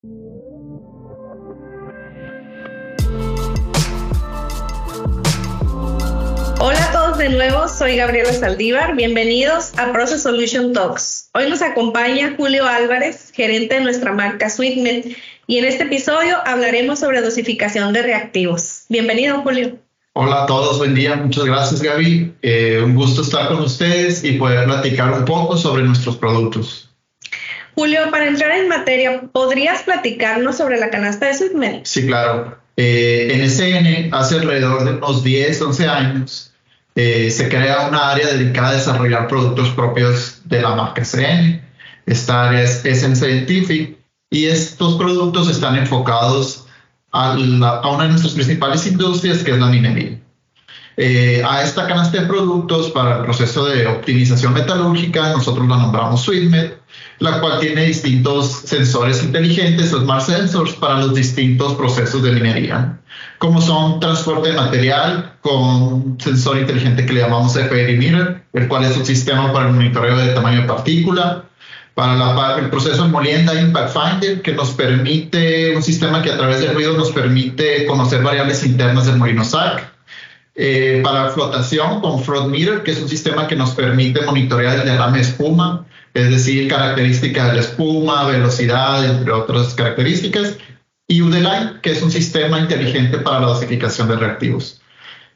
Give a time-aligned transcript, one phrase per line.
[0.00, 0.14] Hola
[6.60, 8.94] a todos de nuevo, soy Gabriela Saldívar.
[8.94, 11.30] Bienvenidos a Process Solution Talks.
[11.34, 15.16] Hoy nos acompaña Julio Álvarez, gerente de nuestra marca Sweetmet,
[15.48, 18.84] y en este episodio hablaremos sobre dosificación de reactivos.
[18.88, 19.78] Bienvenido, Julio.
[20.12, 21.16] Hola a todos, buen día.
[21.16, 22.34] Muchas gracias, Gaby.
[22.42, 26.87] Eh, un gusto estar con ustedes y poder platicar un poco sobre nuestros productos.
[27.78, 31.86] Julio, para entrar en materia, ¿podrías platicarnos sobre la canasta de Sweetmet?
[31.86, 32.58] Sí, claro.
[32.76, 36.52] Eh, en SN, hace alrededor de unos 10, 11 años,
[36.96, 41.62] eh, se crea una área dedicada a desarrollar productos propios de la marca SN.
[42.04, 43.96] Esta área es SN Scientific
[44.28, 46.66] y estos productos están enfocados
[47.12, 50.18] a, una de nuestras principales industrias, que es la minería.
[51.00, 56.24] Eh, a esta canasta de productos para el proceso de optimización metalúrgica, nosotros la nombramos
[56.24, 56.72] SweetMed,
[57.20, 62.98] la cual tiene distintos sensores inteligentes, Smart Sensors, para los distintos procesos de minería
[63.38, 68.84] como son transporte de material con sensor inteligente que le llamamos FAD Meter, el cual
[68.84, 71.44] es un sistema para el monitoreo de tamaño de partícula,
[71.94, 76.36] para la, el proceso de molienda Impact Finder, que nos permite, un sistema que a
[76.36, 79.97] través del ruido nos permite conocer variables internas del molino SAC,
[80.60, 84.86] eh, para flotación con Float Meter, que es un sistema que nos permite monitorear el
[84.86, 90.56] derrame de espuma, es decir, características de la espuma, velocidad, entre otras características,
[91.06, 94.80] y Udeline, que es un sistema inteligente para la dosificación de reactivos.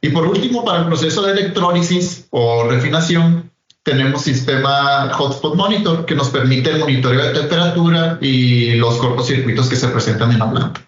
[0.00, 3.50] Y por último, para el proceso de electrólisis o refinación,
[3.82, 9.74] tenemos sistema Hotspot Monitor que nos permite el monitoreo de temperatura y los cortocircuitos que
[9.74, 10.87] se presentan en la planta.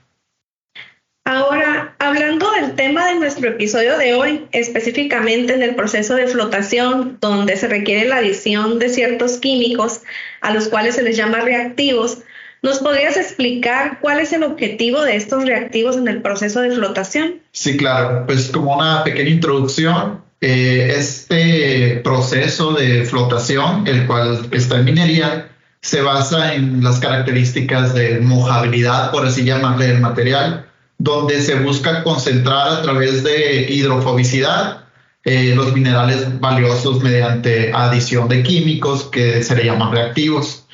[2.80, 8.08] Tema de nuestro episodio de hoy, específicamente en el proceso de flotación, donde se requiere
[8.08, 10.00] la adición de ciertos químicos
[10.40, 12.20] a los cuales se les llama reactivos,
[12.62, 17.42] ¿Nos podrías explicar cuál es el objetivo de estos reactivos en el proceso de flotación?
[17.52, 18.24] Sí, claro.
[18.24, 25.50] Pues como una pequeña introducción, eh, este proceso de flotación, el cual está en minería,
[25.82, 30.69] se basa en las características de mojabilidad, por así llamarle, del material,
[31.00, 34.84] donde se busca concentrar a través de hidrofobicidad
[35.24, 40.66] eh, los minerales valiosos mediante adición de químicos que se le llaman reactivos.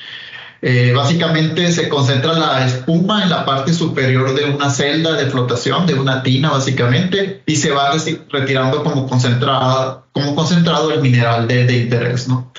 [0.61, 5.87] Eh, básicamente se concentra la espuma en la parte superior de una celda de flotación,
[5.87, 7.93] de una tina básicamente, y se va
[8.29, 12.27] retirando como, concentrado, como concentrado el mineral de, interés.
[12.27, 12.51] ¿no?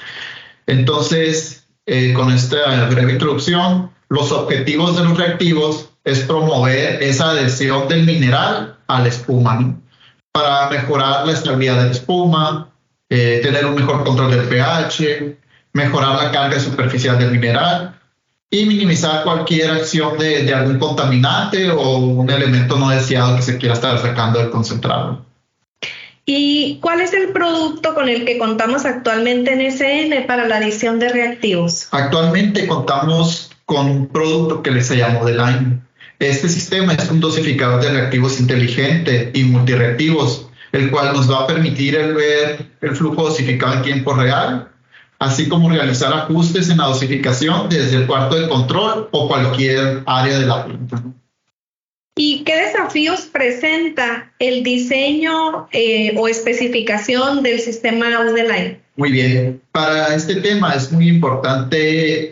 [0.67, 7.87] Entonces, eh, con esta breve introducción, los objetivos de los reactivos es promover esa adhesión
[7.89, 9.77] del mineral a la espuma,
[10.33, 12.69] para mejorar la estabilidad de la espuma,
[13.11, 15.37] eh, tener un mejor control del pH,
[15.73, 17.95] mejorar la carga superficial del mineral
[18.51, 23.75] y minimizar cualquier acción de, algún contaminante o un elemento no deseado que se quiera
[23.75, 25.25] estar sacando del concentrado.
[26.25, 30.99] ¿Y cuál es el producto con el que contamos actualmente en SN para la adición
[30.99, 31.89] de reactivos?
[31.91, 35.88] Actualmente contamos con un producto que se llama Modeline.
[36.19, 41.47] Este sistema es un dosificador de reactivos inteligente y multireactivos, el cual nos va a
[41.47, 44.69] permitir el ver el flujo dosificado en tiempo real
[45.19, 50.39] así como realizar ajustes en la dosificación desde el cuarto de control o cualquier área
[50.39, 51.03] de la planta.
[52.17, 58.81] ¿Y qué desafíos presenta el diseño eh, o especificación del sistema Line?
[58.97, 61.77] Muy bien, para este tema es muy importante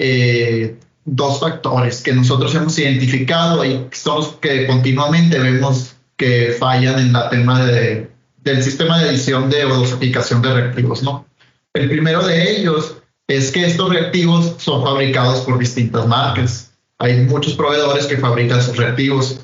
[0.01, 6.99] eh, dos factores que nosotros hemos identificado y son los que continuamente vemos que fallan
[6.99, 8.11] en la tema de,
[8.43, 11.25] del sistema de edición de o dosificación de reactivos, ¿no?
[11.75, 12.97] El primero de ellos
[13.29, 16.73] es que estos reactivos son fabricados por distintas marcas.
[16.99, 19.41] Hay muchos proveedores que fabrican sus reactivos.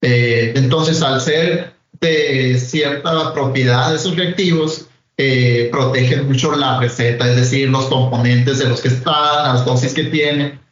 [0.00, 4.86] Eh, entonces, al ser de cierta propiedad de esos reactivos,
[5.16, 9.94] eh, protegen mucho la receta, es decir, los componentes de los que están, las dosis
[9.94, 10.63] que tienen.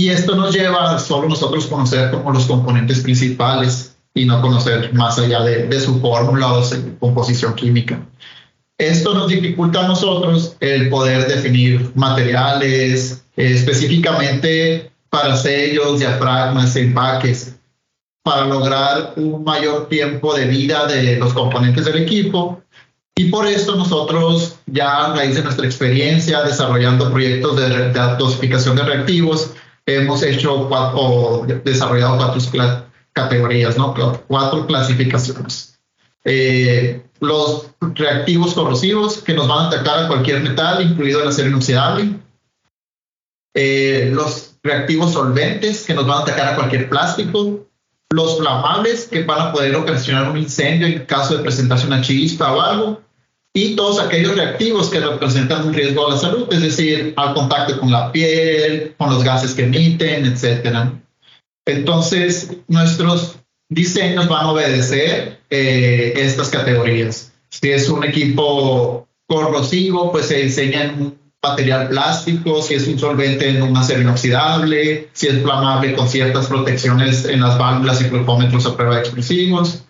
[0.00, 4.94] Y esto nos lleva a solo nosotros conocer como los componentes principales y no conocer
[4.94, 8.00] más allá de, de su fórmula o su composición química.
[8.78, 17.56] Esto nos dificulta a nosotros el poder definir materiales específicamente para sellos, diafragmas, empaques,
[18.22, 22.62] para lograr un mayor tiempo de vida de los componentes del equipo.
[23.14, 28.82] Y por esto nosotros ya a raíz de nuestra experiencia desarrollando proyectos de, dosificación de
[28.84, 29.50] reactivos,
[29.86, 32.40] hemos hecho o desarrollado cuatro
[33.12, 33.94] categorías, ¿no?
[34.28, 35.78] cuatro clasificaciones.
[36.24, 41.48] Eh, los reactivos corrosivos que nos van a atacar a cualquier metal, incluido el acero
[41.48, 42.14] inoxidable,
[43.54, 47.66] eh, los reactivos solventes que nos van a atacar a cualquier plástico,
[48.10, 52.52] los flamables que van a poder ocasionar un incendio en caso de presentarse una chispa
[52.52, 53.02] o algo,
[53.52, 57.80] y todos aquellos reactivos que representan un riesgo a la salud, es decir, al contacto
[57.80, 60.90] con la piel, con los gases que emiten, etc.
[61.66, 63.36] Entonces, nuestros
[63.68, 67.32] diseños van a obedecer eh, estas categorías.
[67.48, 72.98] Si es un equipo corrosivo, pues se diseña en un material plástico, si es un
[72.98, 78.04] solvente en un acero inoxidable, si es flamable con ciertas protecciones en las válvulas y
[78.04, 79.84] flujómetros a prueba de explosivos.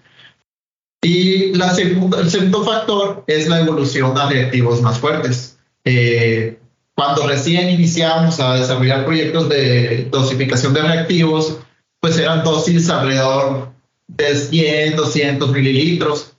[1.03, 5.59] Y la segunda, el segundo factor es la evolución a reactivos más fuertes.
[5.85, 6.59] Eh,
[6.95, 11.57] cuando recién iniciamos a desarrollar proyectos de dosificación de reactivos,
[12.01, 13.73] pues eran dosis alrededor
[14.09, 16.33] de 100, 200 mililitros.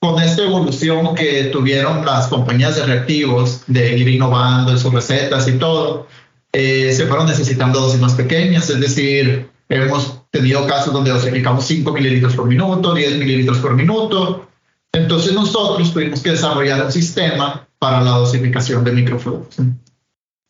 [0.00, 5.48] Con esta evolución que tuvieron las compañías de reactivos, de ir innovando en sus recetas
[5.48, 6.06] y todo,
[6.52, 11.92] eh, se fueron necesitando dosis más pequeñas, es decir, hemos tenido casos donde dosificamos 5
[11.92, 14.48] mililitros por minuto, 10 mililitros por minuto.
[14.92, 19.56] Entonces nosotros tuvimos que desarrollar un sistema para la dosificación de microfluidos.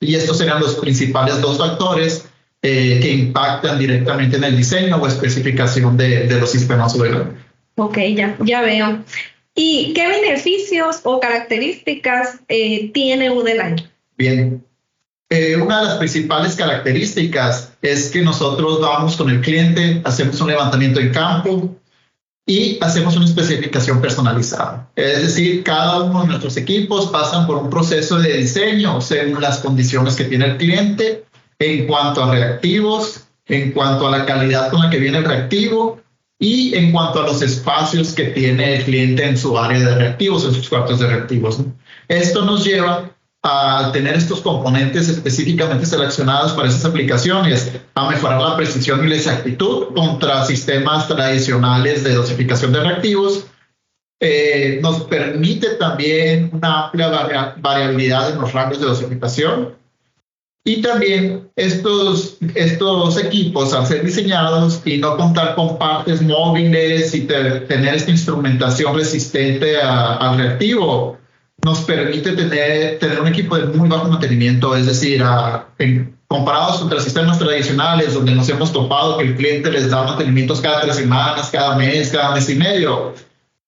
[0.00, 2.28] Y estos serían los principales dos factores
[2.62, 7.32] eh, que impactan directamente en el diseño o especificación de, de los sistemas UDL.
[7.76, 9.02] Ok, ya, ya veo.
[9.54, 13.76] ¿Y qué beneficios o características eh, tiene UDLine?
[14.16, 14.64] Bien,
[15.34, 20.46] eh, una de las principales características es que nosotros vamos con el cliente, hacemos un
[20.46, 21.76] levantamiento en campo
[22.46, 24.88] y hacemos una especificación personalizada.
[24.94, 29.58] Es decir, cada uno de nuestros equipos pasan por un proceso de diseño según las
[29.58, 31.24] condiciones que tiene el cliente
[31.58, 36.00] en cuanto a reactivos, en cuanto a la calidad con la que viene el reactivo
[36.38, 40.44] y en cuanto a los espacios que tiene el cliente en su área de reactivos,
[40.44, 41.58] en sus cuartos de reactivos.
[42.06, 43.13] Esto nos lleva
[43.46, 49.16] a tener estos componentes específicamente seleccionados para esas aplicaciones, a mejorar la precisión y la
[49.16, 53.44] exactitud contra sistemas tradicionales de dosificación de reactivos.
[54.18, 59.74] Eh, nos permite también una amplia variabilidad en los rangos de dosificación.
[60.64, 67.26] Y también estos, estos equipos, al ser diseñados y no contar con partes móviles y
[67.26, 71.18] tener esta instrumentación resistente al reactivo,
[71.64, 76.78] nos permite tener, tener un equipo de muy bajo mantenimiento, es decir, a, en, comparados
[76.78, 80.96] contra sistemas tradicionales donde nos hemos topado que el cliente les da mantenimientos cada tres
[80.96, 83.14] semanas, cada mes, cada mes y medio.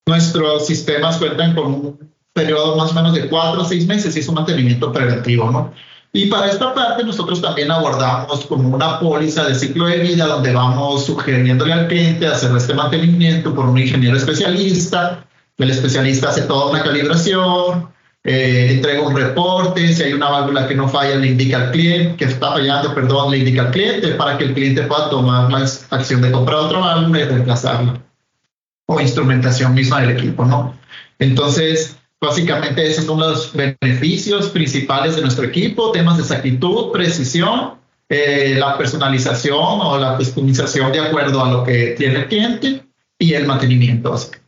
[0.07, 4.21] Nuestros sistemas cuentan con un periodo más o menos de cuatro o seis meses y
[4.21, 5.73] es un mantenimiento preventivo, ¿no?
[6.13, 10.53] Y para esta parte nosotros también abordamos como una póliza de ciclo de vida donde
[10.53, 15.26] vamos sugiriéndole al cliente hacer este mantenimiento por un ingeniero especialista
[15.65, 17.89] el especialista hace toda una calibración,
[18.29, 22.17] eh, entrega un reporte, si hay una válvula que no falla, le indica al cliente,
[22.17, 25.59] que está fallando, perdón, le indica al cliente para que el cliente pueda tomar la
[25.91, 28.03] acción de comprar otra válvula y reemplazarla.
[28.87, 30.77] O instrumentación misma del equipo, ¿no?
[31.19, 37.75] Entonces, básicamente esos son los beneficios principales de nuestro equipo, temas de exactitud, precisión,
[38.09, 42.85] eh, la personalización o la customización de acuerdo a lo que tiene el cliente
[43.19, 44.46] y el mantenimiento básicamente.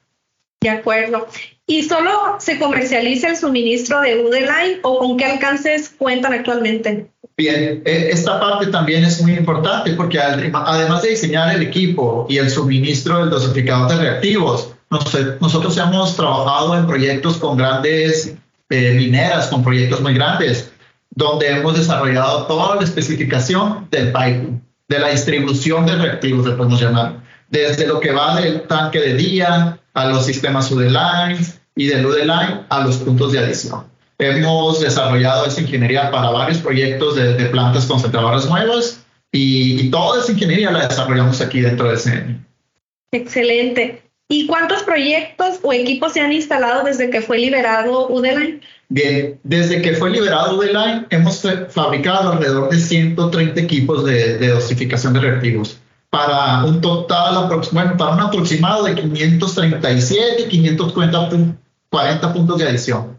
[0.60, 1.28] De acuerdo.
[1.66, 7.10] ¿Y solo se comercializa el suministro de UDLine o con qué alcances cuentan actualmente?
[7.37, 12.38] Bien, e, esta parte también es muy importante porque además de diseñar el equipo y
[12.38, 18.35] el suministro del dosificador de reactivos, nosotros hemos trabajado en proyectos con grandes
[18.71, 20.73] eh, mineras, con proyectos muy grandes,
[21.11, 24.12] donde hemos desarrollado toda la especificación del
[24.88, 29.14] de la distribución de reactivos, le podemos llamar, desde lo que va del tanque de
[29.14, 31.38] día a los sistemas UDLine
[31.76, 33.85] y del UDLine a los puntos de adición.
[34.19, 40.71] Hemos desarrollado esa ingeniería para varios proyectos de, plantas concentradoras nuevas y, toda esa ingeniería
[40.71, 42.45] la desarrollamos aquí dentro de CN.
[43.12, 44.02] Excelente.
[44.28, 48.61] ¿Y cuántos proyectos o equipos se han instalado desde que fue liberado UDLine?
[48.90, 55.14] Bien, desde que fue liberado UDLine hemos fabricado alrededor de 130 equipos de, de dosificación
[55.14, 55.78] de reactivos
[56.11, 63.19] para un total, bueno, para un aproximado de 537 y 540 puntos de adición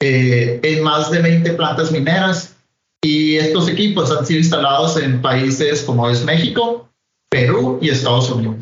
[0.00, 2.56] eh, en más de 20 plantas mineras.
[3.02, 6.90] Y estos equipos han sido instalados en países como es México,
[7.30, 8.56] Perú y Estados Unidos.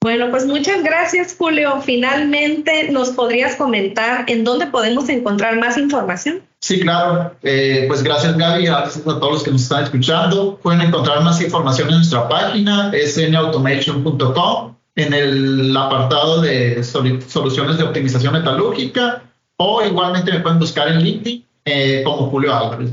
[0.00, 1.80] Bueno, pues muchas gracias, Julio.
[1.80, 6.42] Finalmente, ¿nos podrías comentar en dónde podemos encontrar más información?
[6.64, 7.36] Sí, claro.
[7.42, 10.58] Eh, pues gracias Gaby, gracias a todos los que nos están escuchando.
[10.62, 18.32] Pueden encontrar más información en nuestra página, snautomation.com, en el apartado de soluciones de optimización
[18.32, 19.24] metalúrgica
[19.58, 22.92] o igualmente me pueden buscar en LinkedIn eh, como Julio Álvarez.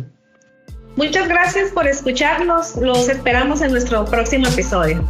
[0.98, 2.76] Muchas gracias por escucharnos.
[2.76, 5.02] Los esperamos en nuestro próximo episodio.